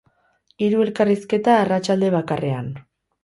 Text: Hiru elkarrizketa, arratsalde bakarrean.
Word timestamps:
Hiru 0.67 0.79
elkarrizketa, 0.85 1.59
arratsalde 1.65 2.11
bakarrean. 2.17 2.73